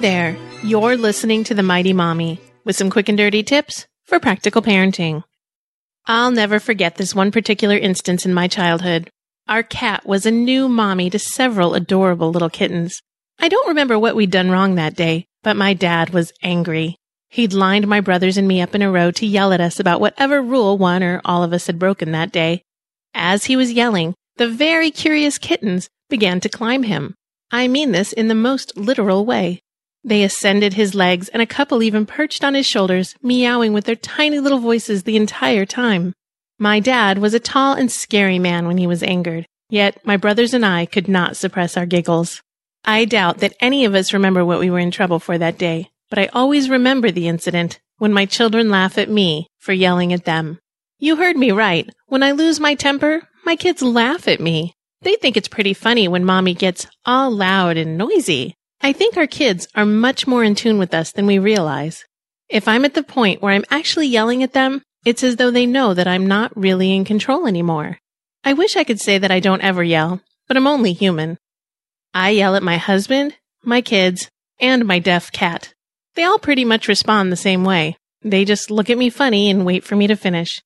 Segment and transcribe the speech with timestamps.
[0.00, 4.62] There, you're listening to The Mighty Mommy with some quick and dirty tips for practical
[4.62, 5.24] parenting.
[6.06, 9.10] I'll never forget this one particular instance in my childhood.
[9.46, 13.02] Our cat was a new mommy to several adorable little kittens.
[13.38, 16.96] I don't remember what we'd done wrong that day, but my dad was angry.
[17.28, 20.00] He'd lined my brothers and me up in a row to yell at us about
[20.00, 22.62] whatever rule one or all of us had broken that day.
[23.12, 27.14] As he was yelling, the very curious kittens began to climb him.
[27.50, 29.60] I mean this in the most literal way.
[30.02, 33.96] They ascended his legs, and a couple even perched on his shoulders, meowing with their
[33.96, 36.14] tiny little voices the entire time.
[36.58, 40.54] My dad was a tall and scary man when he was angered, yet my brothers
[40.54, 42.42] and I could not suppress our giggles.
[42.84, 45.90] I doubt that any of us remember what we were in trouble for that day,
[46.08, 50.24] but I always remember the incident when my children laugh at me for yelling at
[50.24, 50.58] them.
[50.98, 51.88] You heard me right.
[52.06, 54.74] When I lose my temper, my kids laugh at me.
[55.02, 58.54] They think it's pretty funny when mommy gets all loud and noisy.
[58.82, 62.06] I think our kids are much more in tune with us than we realize.
[62.48, 65.66] If I'm at the point where I'm actually yelling at them, it's as though they
[65.66, 67.98] know that I'm not really in control anymore.
[68.42, 71.36] I wish I could say that I don't ever yell, but I'm only human.
[72.14, 75.74] I yell at my husband, my kids, and my deaf cat.
[76.14, 77.96] They all pretty much respond the same way.
[78.22, 80.60] They just look at me funny and wait for me to finish.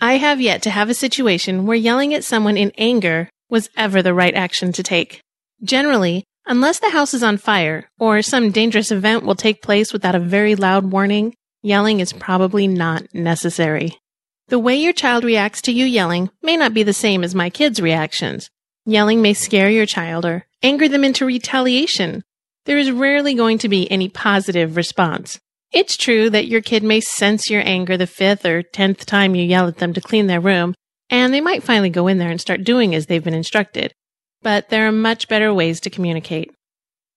[0.00, 4.02] I have yet to have a situation where yelling at someone in anger was ever
[4.02, 5.20] the right action to take.
[5.62, 10.14] Generally, Unless the house is on fire or some dangerous event will take place without
[10.14, 13.98] a very loud warning, yelling is probably not necessary.
[14.46, 17.50] The way your child reacts to you yelling may not be the same as my
[17.50, 18.48] kids' reactions.
[18.86, 22.24] Yelling may scare your child or anger them into retaliation.
[22.64, 25.38] There is rarely going to be any positive response.
[25.70, 29.44] It's true that your kid may sense your anger the fifth or tenth time you
[29.44, 30.74] yell at them to clean their room,
[31.10, 33.92] and they might finally go in there and start doing as they've been instructed
[34.42, 36.50] but there are much better ways to communicate.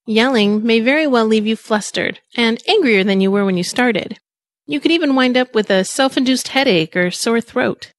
[0.06, 4.18] Yelling may very well leave you flustered and angrier than you were when you started.
[4.66, 7.92] You could even wind up with a self induced headache or sore throat.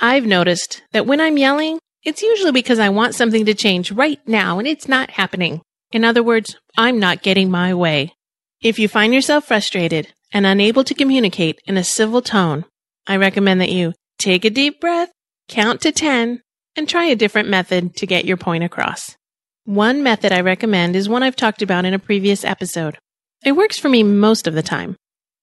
[0.00, 4.20] I've noticed that when I'm yelling, it's usually because I want something to change right
[4.26, 5.62] now and it's not happening.
[5.92, 8.12] In other words, I'm not getting my way.
[8.60, 12.64] If you find yourself frustrated and unable to communicate in a civil tone,
[13.06, 15.10] I recommend that you take a deep breath,
[15.48, 16.40] count to 10,
[16.76, 19.16] and try a different method to get your point across.
[19.64, 22.98] One method I recommend is one I've talked about in a previous episode.
[23.44, 24.96] It works for me most of the time.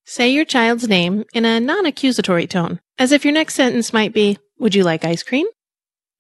[0.06, 4.14] Say your child's name in a non accusatory tone, as if your next sentence might
[4.14, 5.48] be, Would you like ice cream?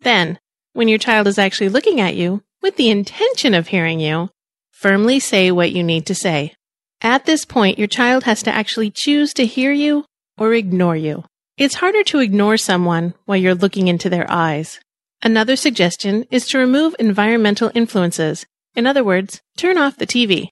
[0.01, 0.39] Then,
[0.73, 4.29] when your child is actually looking at you, with the intention of hearing you,
[4.71, 6.53] firmly say what you need to say.
[7.01, 10.05] At this point, your child has to actually choose to hear you
[10.37, 11.23] or ignore you.
[11.57, 14.79] It's harder to ignore someone while you're looking into their eyes.
[15.23, 18.45] Another suggestion is to remove environmental influences.
[18.75, 20.47] In other words, turn off the TV.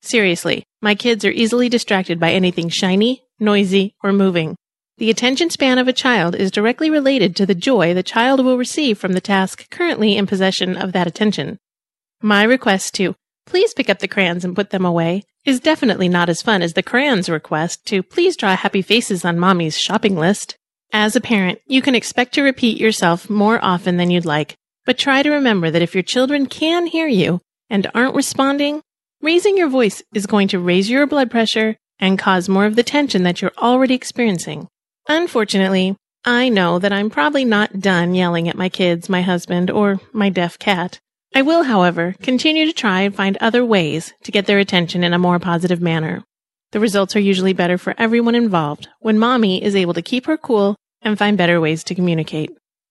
[0.00, 4.54] Seriously, my kids are easily distracted by anything shiny, noisy, or moving.
[4.98, 8.58] The attention span of a child is directly related to the joy the child will
[8.58, 11.58] receive from the task currently in possession of that attention.
[12.20, 13.16] My request to
[13.46, 16.74] please pick up the crayons and put them away is definitely not as fun as
[16.74, 20.56] the crayons request to please draw happy faces on mommy's shopping list.
[20.94, 24.98] As a parent, you can expect to repeat yourself more often than you'd like, but
[24.98, 27.40] try to remember that if your children can hear you
[27.70, 28.82] and aren't responding,
[29.22, 32.82] raising your voice is going to raise your blood pressure and cause more of the
[32.82, 34.68] tension that you're already experiencing.
[35.08, 35.96] Unfortunately,
[36.26, 40.28] I know that I'm probably not done yelling at my kids, my husband, or my
[40.28, 41.00] deaf cat.
[41.34, 45.14] I will, however, continue to try and find other ways to get their attention in
[45.14, 46.22] a more positive manner.
[46.72, 50.36] The results are usually better for everyone involved when mommy is able to keep her
[50.36, 52.50] cool and find better ways to communicate.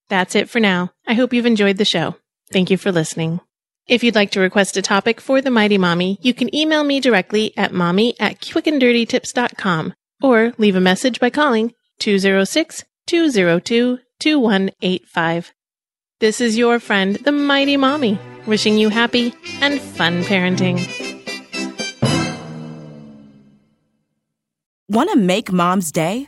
[0.09, 0.91] That's it for now.
[1.07, 2.15] I hope you've enjoyed the show.
[2.51, 3.39] Thank you for listening.
[3.87, 6.99] If you'd like to request a topic for the Mighty Mommy, you can email me
[6.99, 15.53] directly at mommy at quickanddirtytips.com or leave a message by calling 206 202 2185.
[16.19, 20.79] This is your friend, the Mighty Mommy, wishing you happy and fun parenting.
[24.87, 26.27] Want to make mom's day?